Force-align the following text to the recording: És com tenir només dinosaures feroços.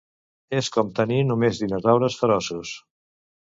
És 0.59 0.69
com 0.77 0.89
tenir 1.01 1.19
només 1.33 1.61
dinosaures 1.65 2.19
feroços. 2.25 2.75